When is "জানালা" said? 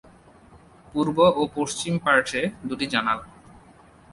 2.93-3.25